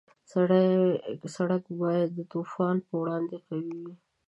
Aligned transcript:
سړک 1.35 1.63
باید 1.81 2.09
د 2.13 2.19
طوفانونو 2.31 2.85
په 2.87 2.93
وړاندې 3.01 3.35
قوي 3.45 3.73
وي. 3.83 3.93